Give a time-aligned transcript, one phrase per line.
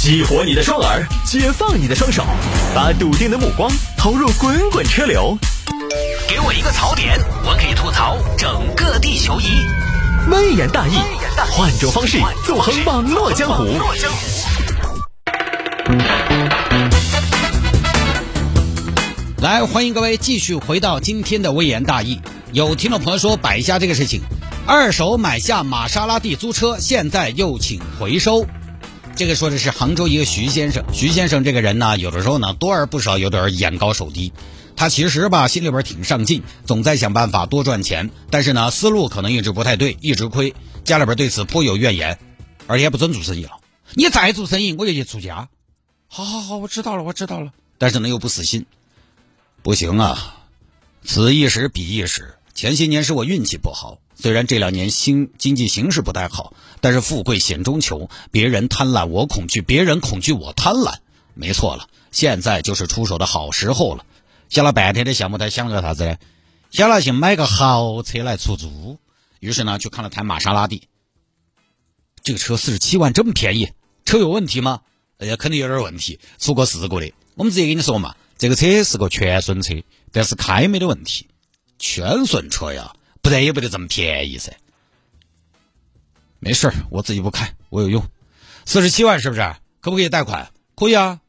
[0.00, 2.24] 激活你的双耳，解放你的双手，
[2.72, 5.36] 把笃定的目光投入滚滚车流。
[6.28, 9.66] 给我一个槽点，我可以吐槽整个地球仪。
[10.30, 10.92] 微言大义，
[11.50, 12.16] 换种方式
[12.46, 13.66] 纵横网络江湖。
[19.42, 22.20] 来，欢迎各位继续回到今天的微言大义。
[22.52, 24.22] 有听众朋友说摆一下这个事情，
[24.64, 28.46] 二手买下玛莎拉蒂租车，现在又请回收。
[29.18, 30.84] 这个说的是杭州一个徐先生。
[30.94, 34.32] 徐先生这个人呢，有的时候呢多而不少，有点眼高手低。
[34.76, 40.54] 他其实吧心里边挺上进，总在想办法多赚钱，但是呢思路可能一直不太对，一直亏。
[40.84, 42.16] 家里边对此颇有怨言，
[42.68, 43.50] 而且不准做生意了。
[43.94, 45.48] 你再做生意，我就去出家。
[46.06, 47.50] 好好好，我知道了，我知道了。
[47.76, 48.66] 但是呢又不死心。
[49.64, 50.44] 不行啊，
[51.04, 52.36] 此一时彼一时。
[52.54, 60.96] 前些年是我运气不好，虽然这两年经经济形势不太好，但是富贵险中求，别人贪婪我恐惧，别人恐惧我贪婪，
[61.34, 61.88] 没错了。
[62.10, 64.04] 现在就是出手的好时候了。
[64.48, 66.16] 想了半天的项目，他想个啥子呢？
[66.70, 68.98] 想了想买个豪车来出租。
[69.38, 70.88] 于是呢，去看了台玛莎拉蒂。
[72.24, 73.70] 这个车四十七万这么便宜，
[74.04, 74.80] 车有问题吗？
[75.18, 77.12] 哎呀，肯定有点问题，出过事故的。
[77.36, 78.16] 我们直接跟你说嘛。
[78.36, 79.74] 这个车是个全损车，
[80.10, 81.28] 但是开没得问题。
[81.78, 84.56] 全损车呀，不然也不得这么便宜噻。
[86.38, 88.04] 没事我自己不开，我有用。
[88.64, 89.42] 四十七万是不是？
[89.80, 90.52] 可不可以贷款？
[90.76, 91.20] 可以啊。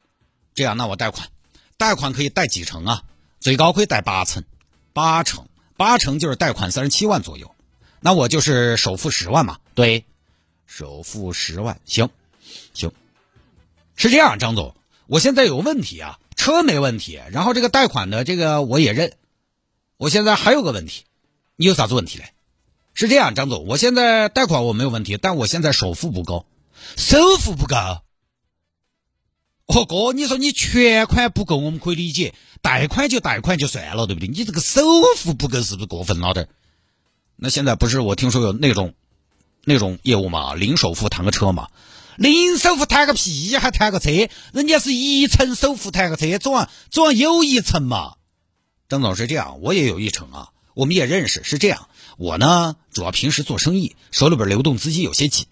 [0.53, 1.29] 这样，那我贷款，
[1.77, 3.03] 贷款可以贷几成啊？
[3.39, 4.43] 最高可以贷八成，
[4.93, 7.55] 八成，八成就是贷款三十七万左右。
[8.01, 9.59] 那我就是首付十万嘛？
[9.73, 10.05] 对，
[10.65, 12.09] 首付十万，行，
[12.73, 12.91] 行。
[13.95, 14.75] 是这样，张总，
[15.07, 16.19] 我现在有问题啊。
[16.35, 19.13] 车没问题，然后这个贷款的这个我也认。
[19.97, 21.03] 我现在还有个问题，
[21.59, 22.31] 你有啥子问题嘞？
[22.93, 26.45] 是这样，张总，我现在贷款我没有问题，但我现在首付不够，
[26.95, 27.75] 首付不够。
[29.66, 34.29] 哦哥，你说你全款不够，我们可以理解，贷款就贷款就算了，对不对？
[34.29, 34.81] 你这个首
[35.17, 36.47] 付不够是不是过分了点？
[37.35, 38.94] 那现在不是我听说有那种
[39.66, 41.67] 那种业务嘛，零首付谈个车嘛。
[42.16, 44.29] 零首付谈个屁，还谈个车？
[44.53, 48.16] 人家是一层首付谈个车，总要总要有一层嘛。
[48.88, 51.44] 张总是这样，我也有一层啊，我们也认识。
[51.44, 55.45] 是这样，我呢主要平时做生意，手里边流动资金有些紧。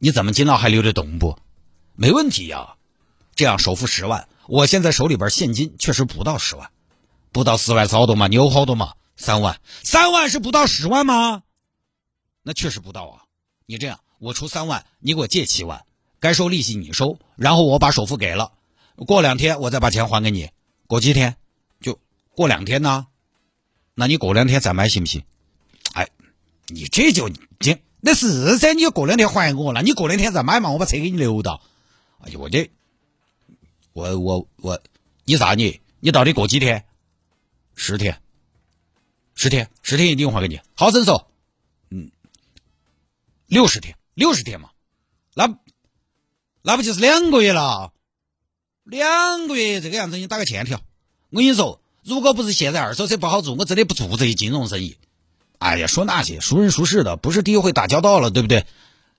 [0.00, 1.38] 你怎么今到还流得动不？
[1.94, 2.74] 没问题呀。
[3.36, 6.72] 这样首付十万，我现在手里边现金确实不到十万，
[7.30, 8.26] 不到四万是好多嘛？
[8.26, 8.94] 你有好多嘛？
[9.16, 11.44] 三万，三万是不到十万吗？
[12.42, 13.22] 那确实不到啊。
[13.66, 14.00] 你这样。
[14.18, 15.84] 我出三万，你给我借七万，
[16.18, 18.52] 该收利息你收，然后我把首付给了，
[18.96, 20.50] 过两天我再把钱还给你。
[20.86, 21.36] 过几天？
[21.80, 22.00] 就
[22.34, 23.06] 过两天呢？
[23.94, 25.24] 那你过两天再买行不行？
[25.92, 26.08] 哎，
[26.66, 31.62] 你这就这，那是噻，你过两天还我，那你过两天再买嘛，我把车给你留到。
[32.20, 32.70] 哎呦我这，
[33.92, 34.80] 我我我，
[35.24, 35.80] 你啥你？
[36.00, 36.84] 你到底过几天？
[37.76, 38.20] 十天，
[39.34, 40.60] 十天，十天一定还给你。
[40.74, 41.30] 好生说，
[41.90, 42.10] 嗯，
[43.46, 43.96] 六十天。
[44.14, 44.70] 六十天嘛，
[45.34, 45.58] 那
[46.62, 47.92] 那不就是两个月了？
[48.84, 50.80] 两个月这个样子，你打个欠条。
[51.30, 54.98] 我跟你说，如果不是现在二手车不好做，我真的不做这些金融生意。
[55.58, 58.66] 哎呀，说那些熟人熟事的，不是第一回打交道了，对不对？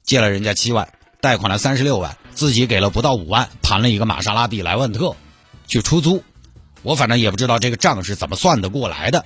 [0.04, 5.16] 借了人家七万，贷款了三十六万，自己给了不到五万，盘了一个玛莎拉蒂莱万特
[5.66, 6.24] 去出租。
[6.84, 9.26] 我反正也不知道这个账是怎么算得过来的。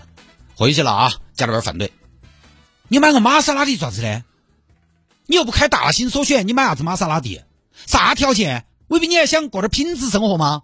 [0.55, 1.91] 回去了啊，家里边反对。
[2.87, 4.23] 你买个玛莎拉蒂咋子呢？
[5.25, 7.41] 你又不开大型首选，你买啥子玛莎拉蒂？
[7.85, 8.65] 啥条件？
[8.87, 10.61] 未必你还想过点品质生活吗？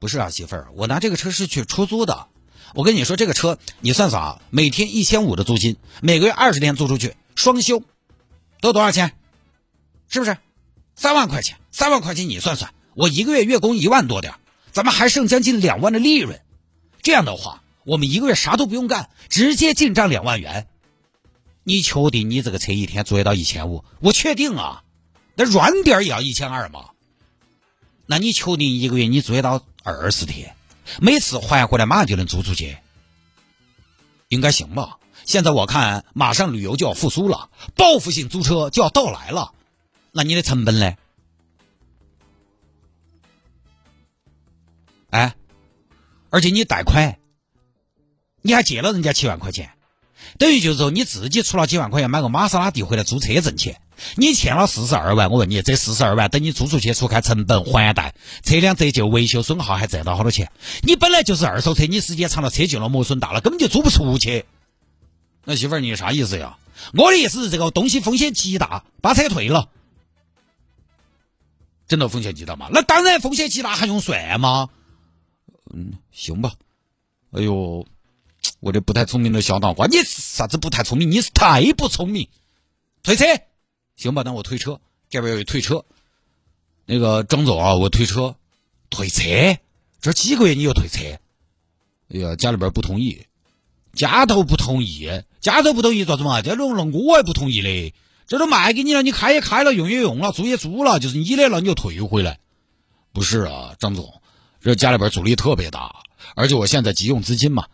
[0.00, 2.26] 不是啊，媳妇儿，我拿这个车是去出租的。
[2.74, 7.82] 我跟你说，这个车你算算啊，每天一千五的租金，每个月二十天租出去，双休
[8.62, 9.12] 都多少钱？
[10.08, 10.38] 是不是？
[10.96, 14.32] 三万块钱，三万块钱你算算，我一个月月供一万多点，
[14.72, 16.40] 咱们还剩将近两万的利润。
[17.02, 20.66] 这样的话，我们一个月啥都不用干，直接进账两万元。
[21.62, 23.84] 你确定你这个车一天租得到一千五？
[24.00, 24.82] 我确定啊，
[25.34, 26.86] 那软点也要一千二嘛。
[28.06, 30.54] 那你确定一个月你租得到二十天，
[31.00, 32.76] 每次还回来马上就能租出去？
[34.28, 34.98] 应该行吧？
[35.24, 39.52] 现在我看马上旅游就要复苏了，报复性租车就要到来了。
[40.12, 40.94] 那你的成本呢？
[45.10, 45.34] 哎，
[46.30, 47.18] 而且你贷款，
[48.42, 49.72] 你还借了人家七万块钱。
[50.38, 53.80] 等于就是说，你自己出了几万块钱买个玛莎拉蒂回来租车挣钱，
[54.16, 55.30] 你欠了四十二万。
[55.30, 60.50] 我问你，这四十二万等你租出去除开成本还贷，车辆折旧、维修、损耗还挣到好多钱？
[60.82, 64.44] 你本来就是二手车，你时间长了车旧了磨损大了，根本就租不出去。
[65.44, 66.58] 那媳妇儿，你啥意思呀？
[66.94, 69.68] 我的意思是这个东西风险极大，把车退了。
[71.88, 72.68] 真的风险极大吗？
[72.70, 74.68] 那当然风险极大，还用算吗？
[75.74, 76.54] 嗯，行吧。
[77.32, 77.86] 哎呦，
[78.60, 81.10] 我这不太聪明的小脑瓜，你啥子不太聪明？
[81.10, 82.28] 你是太不聪明。
[83.02, 83.24] 退车，
[84.00, 84.80] 行吧，那我退车。
[85.10, 85.84] 这边有退车。
[86.86, 88.34] 那个张总啊，我退车，
[88.88, 89.58] 退车。
[90.00, 91.18] 这几个月你又退车？
[92.08, 93.26] 哎呀，家里边不同意，
[93.92, 95.10] 家头不同意，
[95.40, 96.40] 家头不同意咋子嘛？
[96.40, 97.94] 这种了我也不同意的。
[98.26, 102.40] 这都卖给你了，你开也开了，用也用了，租也租了，就是你的了，你就退回来。
[103.12, 104.22] 不是啊，张总，
[104.62, 105.94] 这家里边阻力特别大，
[106.34, 107.66] 而且我现在急用资金嘛。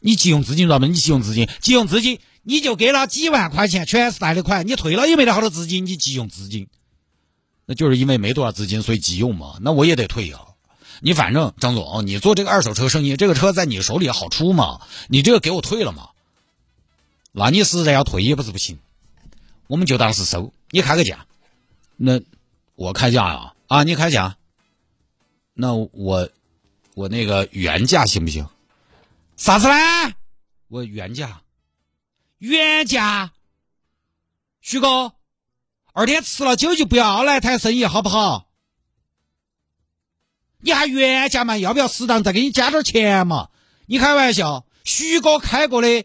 [0.00, 0.86] 你急用资金咋么？
[0.86, 6.66] 你急用资金，急用资金，你就给了几万块钱，全是贷的款，你退了也没得好多资金，你急用资金，
[7.66, 9.58] 那就是因为没多少资金，所以急用嘛。
[9.60, 10.46] 那我也得退啊。
[11.02, 14.80] 你反正张总，你做这个二手车生意，这个车在你手里好出嘛？
[15.08, 16.08] 你这个给我退了嘛？
[17.32, 18.78] 那你实在要退也不是不行。
[19.66, 21.26] 我们就当是收，你开个价，
[21.98, 22.18] 那
[22.76, 23.52] 我开价呀？
[23.66, 24.38] 啊，你开价，
[25.52, 26.30] 那我
[26.94, 28.48] 我那个原价行不行？
[29.36, 29.74] 啥子呢？
[30.68, 31.42] 我原价，
[32.38, 33.32] 原价。
[34.60, 35.12] 徐哥，
[35.92, 38.48] 二天吃了酒就不要来谈生意，好不好？
[40.60, 41.56] 你还原价嘛？
[41.58, 43.50] 要不要适当再给你加点钱嘛？
[43.86, 46.04] 你开玩笑，徐哥开过的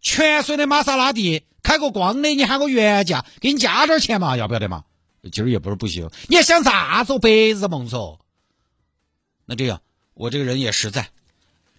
[0.00, 1.44] 泉水的玛莎拉蒂。
[1.62, 4.84] 开过光的，你喊我原价，给你加点钱嘛，要不要得嘛？
[5.32, 7.18] 今儿也不是不行，你还想啥子？
[7.18, 8.20] 白日梦嗦。
[9.46, 9.82] 那这样，
[10.14, 11.08] 我这个人也实在，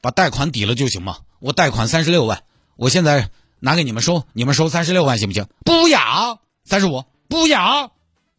[0.01, 1.19] 把贷款抵了就行嘛。
[1.39, 2.43] 我贷款三十六万，
[2.75, 3.29] 我现在
[3.59, 5.47] 拿给你们收，你们收三十六万行不行？
[5.65, 7.91] 不要三十五，不要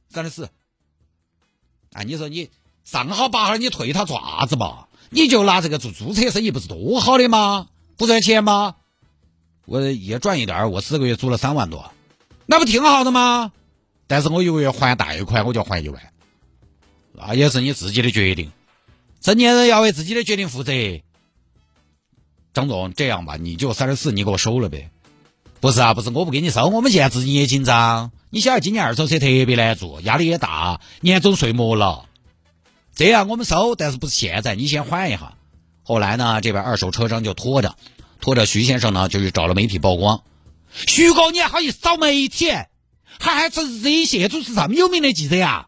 [0.08, 0.48] 三十四。
[1.92, 2.50] 哎，你说你
[2.84, 4.86] 上好八号你退他做啥子嘛？
[5.10, 7.68] 你就拿这个做租车生意，不是多好的吗？
[7.96, 8.76] 不赚钱吗？
[9.64, 11.92] 我也赚一点我四个月租了三万多，
[12.46, 13.52] 那不挺好的吗？
[14.06, 16.12] 但是我一个月还贷款，我就要还一万，
[17.12, 18.50] 那也是你自己的决定。
[19.20, 20.72] 成年人要为自己的决定负责。
[22.54, 24.90] 张总，这样吧，你就三十四，你给我收了呗。
[25.60, 28.12] 不是啊，不是，我不给你收，我们现在资金也紧张。
[28.30, 32.06] 你晓得今年二手车特别难做，压力也大，年终岁末了。
[32.94, 35.34] 这样我们收，但是不是现在，你先缓一下。
[35.82, 37.74] 后来呢，这边二手车商就拖着。
[38.20, 40.22] 拖着徐先生呢，就去找了媒体曝光。
[40.86, 42.50] 徐哥，你还好意思找媒体？
[43.20, 45.66] 还还是热线组是这么有名的记者呀？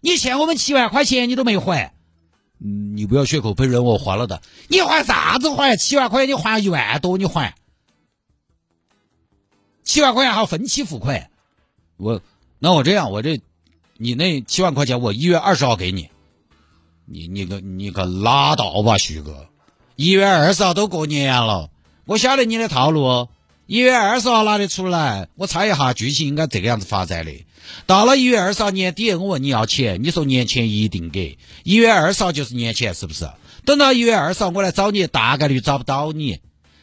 [0.00, 1.92] 你欠我们七万块钱，你都没还。
[2.58, 4.42] 嗯，你不要血口喷人，我还了的。
[4.68, 5.76] 你还啥子还？
[5.76, 7.54] 七万块钱你还一万多，你还？
[9.84, 11.30] 七万块钱还要分期付款。
[11.96, 12.20] 我，
[12.58, 13.40] 那我这样，我这，
[13.96, 16.08] 你那七万块钱我一月二十号给你。
[17.04, 19.48] 你你个你个拉倒吧，徐哥。
[19.96, 21.70] 一月二十号都过年了，
[22.06, 23.28] 我晓得你的套路。
[23.66, 27.32] 一月二十号拿得出来，我猜一下剧情应该这个样子发展的。
[27.86, 31.38] 到了一月二十号年底，我问你要钱，你说年前一定给。
[31.62, 33.30] 一月二十号就是年前，是不是？
[33.64, 36.40] 等到一月二十号我来找你，大概率找不到你，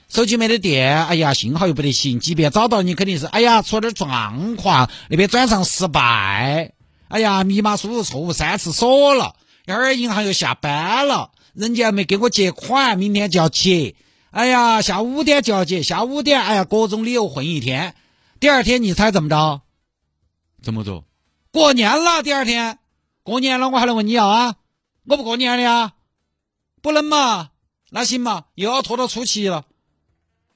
[0.09, 2.19] 手机没得电，哎呀，信号又不得行。
[2.19, 6.73] 即便找到你，肯定是哎呀出了点状况，那边转账失败，
[7.09, 9.35] 哎呀密码输入错误三次锁了，
[9.67, 11.29] 一会儿银行又下班了。
[11.53, 13.95] 人家没给我结款，明天就要结。
[14.31, 17.93] 哎呀，下午五点就要结，下午五点，哎呀，各种理由混一天。
[18.39, 19.61] 第二天你猜怎么着？
[20.63, 21.03] 怎么着？
[21.51, 22.79] 过年了，第二天
[23.21, 24.55] 过年了，我还能问你要啊？
[25.05, 25.93] 我不过年的呀，
[26.81, 27.49] 不能嘛？
[27.91, 29.65] 那行嘛，又要拖到初七了。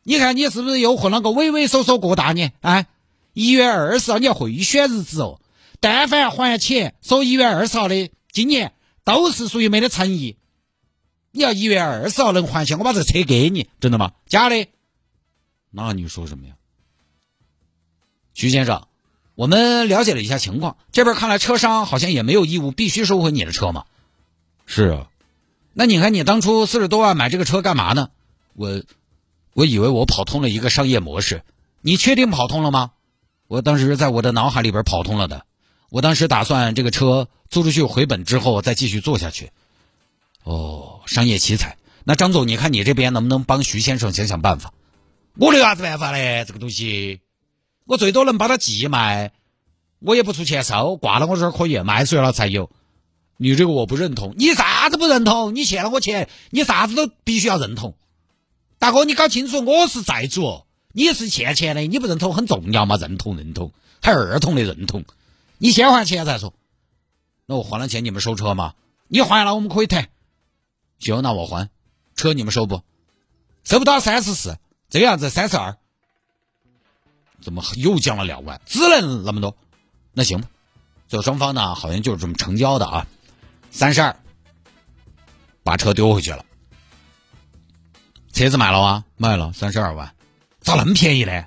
[0.03, 2.53] 你看你是不是又混了个畏畏缩缩过大年？
[2.61, 2.87] 哎，
[3.33, 5.39] 一月二十号你要会选日子哦。
[5.79, 10.37] 但凡还钱说一月二十号的，今年都是属于没得诚意。
[11.31, 14.11] 你要一月二十号能还钱，我把这车给你，真的吗？
[14.27, 14.67] 假的？
[15.71, 16.53] 那你说什么呀？
[18.33, 18.87] 徐先生，
[19.35, 23.85] 我们了解了一下情况，这边看来车商好像也没有义务必须收回你的车嘛。
[24.65, 25.07] 是啊，
[25.73, 28.09] 那你看你当初四十多万买这个车干嘛呢？
[28.53, 28.83] 我，
[29.53, 31.43] 我以为我跑通了一个商业模式，
[31.81, 32.91] 你确定跑通了吗？
[33.47, 35.45] 我当时在我的脑海里边跑通了的，
[35.89, 39.51] 我当时打算这个车租出去回本之后再继续做下去。
[40.43, 41.77] 哦，商业奇才。
[42.03, 44.73] 那张总，你看你这边能不能帮徐先生想想办法？
[45.37, 46.45] 我有啥子办法嘞？
[46.47, 47.21] 这个东西，
[47.85, 49.31] 我最多能把它寄卖，
[49.99, 52.69] 我也不出钱收，挂到我这儿可以，卖出去了才有。
[53.37, 55.53] 你这个我不认同，你啥子不认同？
[55.55, 57.95] 你欠了我钱，你啥子都必须要认同。
[58.83, 62.97] 大哥，你搞清楚，我是债主，你是欠钱的，你不认同很重要吗？
[62.97, 63.71] 认同认同，
[64.01, 65.05] 还儿童的认同。
[65.57, 66.53] 你先还钱再说。
[67.45, 68.73] 那我还了钱，你们收车吗？
[69.07, 70.09] 你还了，我们可以谈。
[70.99, 71.69] 行，那我还
[72.17, 72.81] 车你们收不？
[73.63, 74.57] 收不到三十四，
[74.89, 75.77] 这个样子三十二，
[77.41, 78.59] 怎么又降了两万？
[78.65, 79.55] 只能那么多？
[80.11, 80.49] 那行吧，
[81.07, 83.07] 最后双方呢好像就是这么成交的啊，
[83.71, 84.19] 三十二
[85.63, 86.43] 把车丢回去了，
[88.33, 90.15] 车子卖了啊，卖了三十二万，
[90.59, 91.45] 咋那么便宜呢？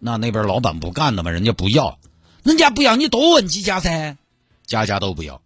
[0.00, 2.00] 那那边老板不干的嘛，人家不要，
[2.42, 4.16] 人家不要你多问几家噻，
[4.66, 5.40] 家家都不要。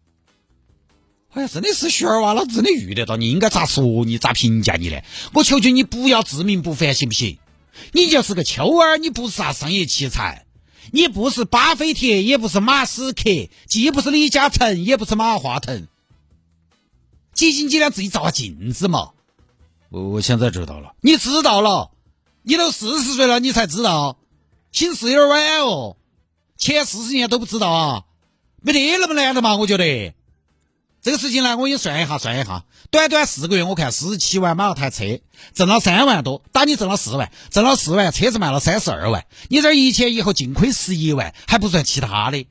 [1.32, 5.02] 哎呀，真的是徐二娃，老子真的遇得到你，应该咋说你，咋评价你呢？
[5.34, 7.38] 我求求你不要自命不凡，行不行？
[7.92, 10.46] 你就是个秋儿，你不是啥商业奇才，
[10.92, 13.22] 你不是巴菲特，也不是马斯克，
[13.66, 15.86] 既不是李嘉诚，也不是马化腾。
[17.34, 19.10] 几斤几两自己照下镜子嘛！
[19.90, 21.90] 我我现在知道了，你知道了，
[22.42, 24.18] 你都四十岁了，你才知道，
[24.72, 25.96] 心事有点晚哦。
[26.56, 28.04] 前四十年都不知道啊，
[28.62, 30.14] 没得那么难的嘛，我觉得。
[31.02, 35.18] 这个事情呢，我给你算一下，算一下，短短四个月，我看四十七万买了台车，
[35.54, 42.46] 挣了三万多，打你挣了四万，挣了四万，车子卖了三十二万，你这一前一后净亏十一万，还不算其他的。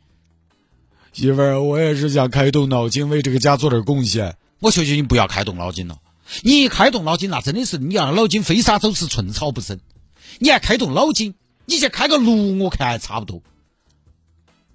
[1.13, 4.35] 媳妇儿，我也是想开动脑筋，为这个家做点贡献。
[4.61, 5.99] 我求求你不要开动脑筋了，
[6.43, 9.79] 你一开动脑筋那真的是你要脑筋飞沙走石，寸草不生。
[10.39, 13.41] 你还开动脑筋，你去开个颅，我看还差不多。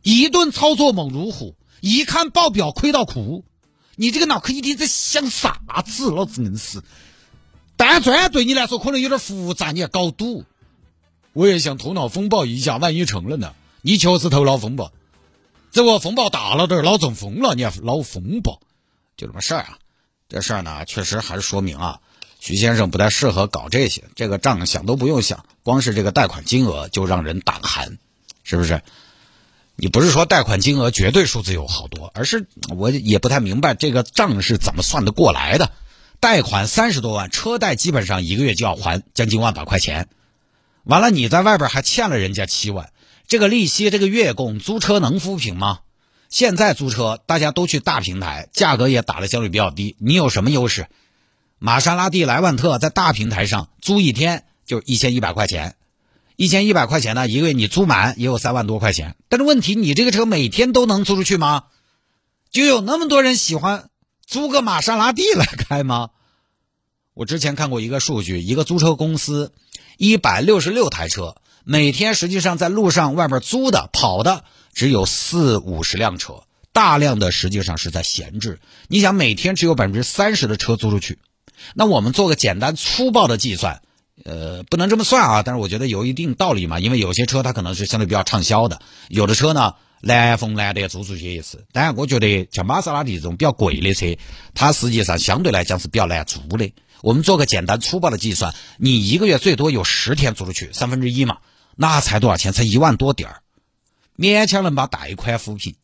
[0.03, 3.45] 一顿操作猛如虎，一看报表亏到哭。
[3.97, 6.11] 你这个脑壳一天在想啥子？
[6.11, 6.83] 老子硬是，
[7.77, 10.45] 单砖对你来说可能有点复杂，你要搞赌。
[11.33, 13.55] 我也想头脑风暴一下，万一成了呢？
[13.83, 14.93] 你确实头脑风暴，
[15.71, 18.61] 这个风暴大了点，脑中风了，你要脑风暴，
[19.17, 19.79] 就这么事儿啊。
[20.35, 22.01] 这事儿呢，确实还是说明啊，
[22.41, 24.03] 徐先生不太适合搞这些。
[24.17, 27.99] 这个账想都不用想，光是这个贷款金额就让人胆寒，
[28.43, 28.83] 是不是？
[29.77, 35.71] 你不是说贷款金额绝对数字有好多，而是我也不太明白这个账是怎么算得过来的。
[36.19, 40.09] 贷款三十多万，车贷基本上一个月就要还将近万把块钱，
[40.83, 42.91] 完了你在外边还欠了人家七万，
[43.29, 45.79] 这个利息、这个月供，租车能扶平吗？
[46.35, 50.89] 现在租车大家都去大平台，价格也打的相对比较低，你有什么优势？
[51.61, 55.77] 玛莎拉蒂莱万特在大平台上租一天就一千一百块钱。
[56.35, 59.15] 一千一百块钱呢，一个月你租满也有三万多块钱。
[59.29, 61.67] 但是问题，你这个车每天都能租出去吗？
[62.51, 63.89] 就有那么多人喜欢
[64.27, 66.09] 租个玛莎拉蒂来开吗？
[67.13, 69.53] 我之前看过一个数据，一个租车公司
[69.99, 74.43] 一百六十六台车，每天实际上在路上外边租的跑的
[74.75, 78.59] 只有四五十辆车，大量的实际上是在闲置。
[78.89, 81.19] 你想每天只有百分之三十的车租出去，
[81.75, 83.81] 那我们做个简单粗暴的计算。
[84.25, 91.67] 呃，不能这么算啊，但是我觉得有一定道理嘛，因为有些车它可能是相对比较畅销的，有的车呢难逢难得租出去一次。
[91.73, 94.17] 当然，我觉得像玛莎拉蒂这种比较贵的车，
[94.55, 96.73] 它实际上相对来讲是比较难租的。
[97.03, 101.39] 我们做个简单粗暴的计算，你一个月最多有十天租出去，三分之一嘛，
[101.75, 102.53] 那才多少钱？
[102.53, 103.43] 才一万多点儿，
[104.17, 105.75] 勉强能把贷款抚平。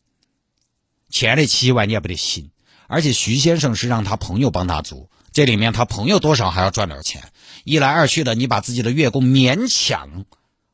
[1.09, 2.51] 欠了七万你也不得行，
[2.87, 5.09] 而且徐先生是让他朋友帮他租。
[5.33, 7.31] 这里面他朋友多少还要赚点钱，
[7.63, 10.25] 一来二去的，你把自己的月供勉强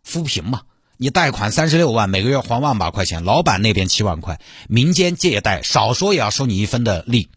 [0.06, 0.62] 抚平嘛。
[1.00, 7.30] 你贷款三十六万，每个月还万把块钱，老板那边七万块，民间借贷少说也要收你一分的利，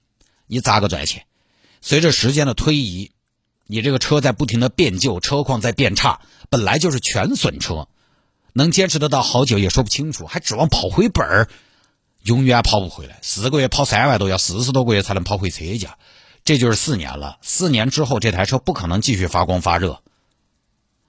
[0.47, 1.27] 你咋个赚钱？
[1.83, 3.11] 随着时间的推移，
[3.67, 7.89] 你这个车在不停的变旧，车况在变差，本来就是全损车，
[8.53, 11.49] 能坚持得到好久也说不清楚，还指望跑回本儿，
[12.23, 13.19] 永远跑不回来。
[13.23, 15.97] 四个月跑三万多，要四十多个月才能跑回车价。
[16.45, 20.01] 这就是四年了，四年之后这台车不可能继续发光发热。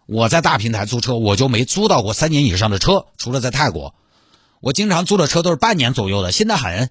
[0.05, 3.95] 我在大平台租车，我就没租到过三年以上的车，除了在泰国，
[4.59, 6.89] 我经常租的车都是半年左右的，新的很。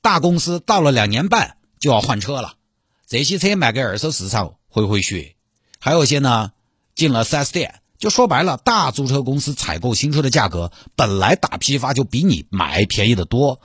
[0.00, 2.54] 大公司到了两年半就要换车了，
[3.06, 5.36] 这些车卖给二手市场回回血，
[5.78, 6.52] 还有些呢
[6.94, 7.80] 进了 4S 店。
[8.04, 13.60] 就说白了，大租车公司采购新车的价格本来打批发就比你买便宜的多，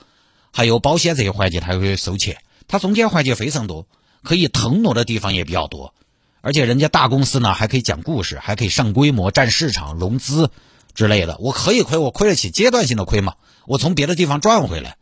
[0.50, 2.38] 还有保险这些环节他会收钱。
[2.66, 3.86] 他中间环节非常多，
[4.22, 5.92] 可以腾挪的地方也比较多，
[6.40, 10.50] 而且人家大公司呢还可以讲故事，还可以上规模、占市场、融资
[10.94, 11.36] 之类的。
[11.38, 13.34] 我可以亏，我亏得起阶段性的亏嘛？
[13.66, 14.96] 我从别的地方赚回来，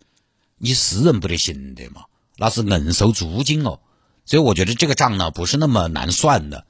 [0.59, 2.07] 你私人不得行的嘛？
[2.37, 3.79] 那是硬收租金哦。
[4.25, 6.65] 所以我觉得这个账呢不是那么难算的。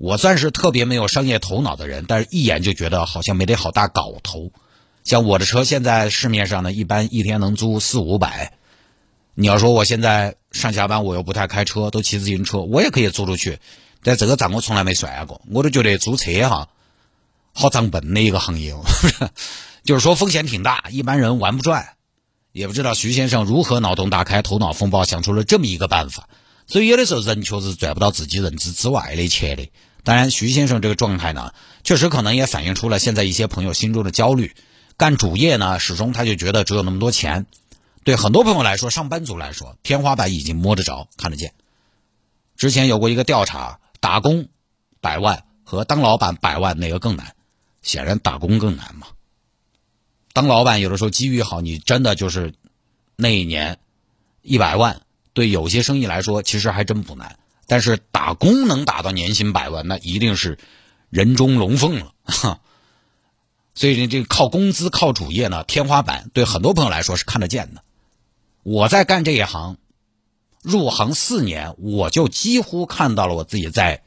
[0.00, 4.52] 我算是特别没有商业头脑的人，但是一眼就觉得好像没得好大搞头。
[5.02, 8.52] 像我的车现在市面上呢，一般一天能租四五百。
[9.34, 13.58] 你要说我现在上下班我又不太开车，都骑自行车，我也可以租出去。
[14.02, 16.68] 但这个账我从来没算过，我都觉得租车哈，
[17.52, 18.84] 好账本的一个行业哦，
[19.84, 21.88] 就是说风险挺大，一般人玩不转。
[22.52, 26.28] 也不知道徐先生如何脑洞大开、头脑风暴，想出了这么一个办法。
[26.66, 29.68] 所以有的时候人确实赚不到自己认知之外的钱的。
[30.04, 31.52] 当然，徐先生这个状态呢，
[31.84, 34.54] 确实可能也反映出了现在一些朋友心中的焦虑。
[34.96, 37.46] 干主业呢，始终他就觉得只有那么多钱。
[38.04, 41.52] 对很多朋友来说，上班族来说，天花板已经摸得着、看得见。
[42.56, 44.48] 之前有过一个调查，打工
[45.00, 47.34] 百万和当老板百万哪个更难？
[47.82, 49.08] 显然打工更难嘛。
[50.32, 52.54] 当老板有的时候机遇好，你真的就是
[53.14, 53.78] 那一年
[54.42, 55.02] 一百万，
[55.32, 57.38] 对有些生意来说其实还真不难。
[57.68, 60.58] 但是打工能打到年薪百万，那一定是
[61.10, 62.12] 人中龙凤了。
[63.74, 67.84] 所以呢，这个靠工资、靠主业呢，天花板对很多朋友来说是看得见的。
[68.64, 69.76] 我在干这一行，
[70.62, 74.02] 入行四年，我就几乎看到了我自己在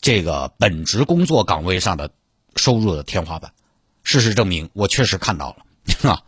[0.00, 2.10] 这个本职工作岗位上的
[2.56, 3.52] 收入的天花板。
[4.04, 5.56] 事实证明，我确实看到了。
[5.86, 6.22] 是吧，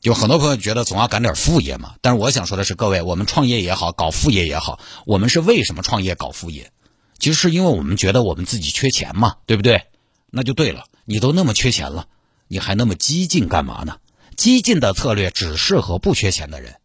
[0.00, 6.70] 有很多朋友觉得总要干点副业嘛，但是我想说的是，各位，我们创业也好，搞副业也好，我们是为什么创业搞副业？
[7.18, 9.86] 其实是因为我们觉得我们自己缺钱嘛，对不对？
[10.30, 12.06] 那就对了，你都那么缺钱了，
[12.46, 13.96] 你还那么激进干嘛呢？
[14.36, 16.76] 激进的策略只适合不缺钱的人。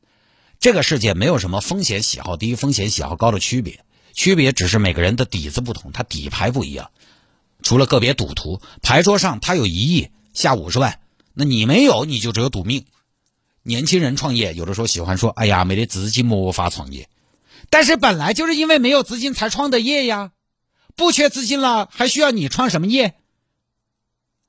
[0.60, 6.90] 这个世界没有什么风险喜好低、风险喜好高的区别，区别只是每个人的底子不同，他底牌不一样。
[7.62, 11.00] 除了个别赌徒，牌桌上他有一亿下五十万，
[11.36, 12.86] 那你没有，你就只有赌命。
[13.64, 17.10] 年轻人创业，有的时候喜欢说：“哎呀，没得资金，没法创业。”
[17.70, 20.32] 但是本来就是因为没有资金才创的业呀，
[20.96, 23.16] 不缺资金了，还需要你创什么业？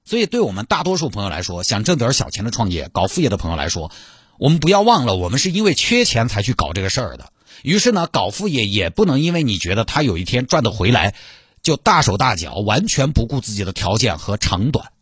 [0.05, 3.91] 所以，对我们大多数朋友来说，想挣点小钱的创业、搞副业的朋友来说，
[4.39, 7.33] 我们不要忘了，我们是因为缺钱才去搞这个事儿的。
[7.63, 11.15] 于是呢，搞副业也不能因为你觉得他有一天赚得回来，
[11.63, 14.93] 就大手大脚，完全不顾自己的条件和长短，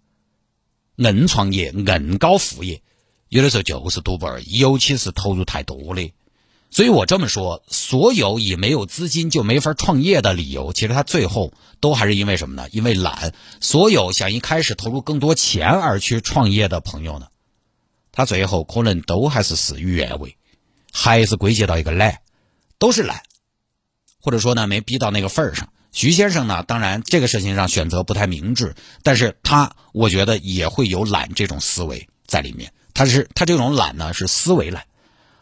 [0.97, 2.83] 硬创业、硬搞副业，
[3.33, 6.13] 有的时候就是赌本儿，尤其是投入太多的。
[6.71, 12.69] 所以我这么说，所有以没有资金就没法创业的理由，其实他最后都还是因为什么呢？
[12.73, 13.33] 因为懒。
[13.59, 17.29] 所有想一开始投入更多钱而去创业的朋友呢，
[18.13, 20.37] 他最后可能都还是事与愿违，
[20.93, 22.21] 还是归结到一个懒，
[22.79, 23.23] 都是懒，
[24.21, 25.73] 或者说呢没逼到那个份儿上。
[25.91, 32.75] 徐先生呢，当然这个事情上选择不太明智，但是他我觉得也会有懒这种思维在里面。
[32.95, 34.87] 他是他这种懒呢是思维懒，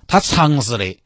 [0.06, 0.96] 他尝试的。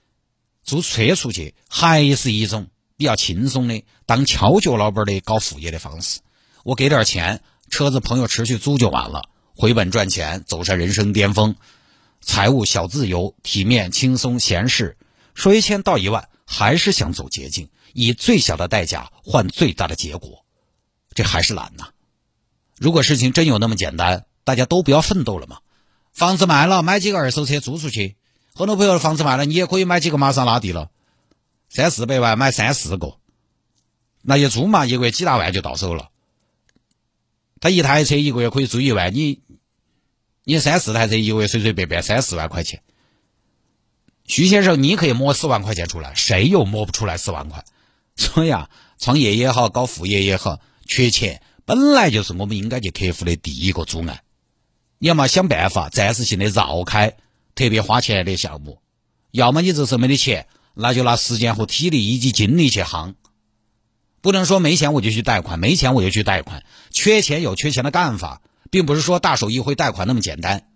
[0.66, 6.20] 做车出去还是一种比较轻松的当敲脚老板的搞副业的方式。
[6.62, 11.54] 我给点钱，车子朋友持续租就完了，回本赚钱，走上人生巅峰，
[12.22, 14.96] 财务小自由，体面轻松闲适。
[15.34, 20.46] 说一千道一万，还是想走捷径，以最小的代价换最大的结果，
[21.12, 21.88] 这还是懒呐。
[22.78, 25.58] 如果事情真有那么简单，大家都不要奋斗了嘛。
[26.14, 28.16] 房子卖了，买几个二手车租出去。
[28.54, 30.90] 很多朋友的房子卖了，你也可以买几个玛莎拉蒂了，
[31.68, 33.16] 三四百万买三四个，
[34.22, 36.10] 那一租嘛，一个月几大万就到手了。
[37.60, 39.40] 他一台车一个月可以租一万，你
[40.44, 42.82] 你三四台车一个月随随便便三四万块钱。
[44.24, 47.64] 徐先生，你可以摸四万块钱出来，谁又摸不出来四万块？
[48.16, 54.22] 所以啊，创业也好，搞副业也好，缺钱本来就是我们应该去克服的第一个阻碍。
[54.98, 57.16] 要么想办法暂时性的绕开。
[57.54, 58.80] 特别花钱的项目，
[59.30, 63.14] 要么你这是没得钱，那就拿时间和体力以及精力去夯。
[64.20, 66.64] 不能说没钱我就去贷款，没钱我就去贷款。
[66.90, 70.66] 缺钱有缺钱的干法，并不是说大手一挥贷款那么简单。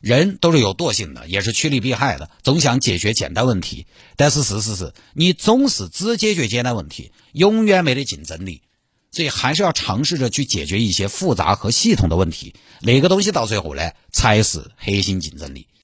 [0.00, 3.88] 人都是有惰性的，也是趋利避害的，总想解决简单问题。
[4.14, 8.62] 但是事实是你总是只解决简单问题，永远没得竞争力。
[9.18, 12.54] 所以还是要尝试着去解决一些复杂和系统的问题。
[12.82, 15.66] 哪个东西到最后呢，才是核心竞争力。